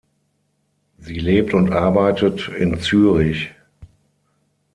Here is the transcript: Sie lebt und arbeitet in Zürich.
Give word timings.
Sie 0.97 1.19
lebt 1.19 1.53
und 1.53 1.71
arbeitet 1.71 2.47
in 2.47 2.79
Zürich. 2.79 3.51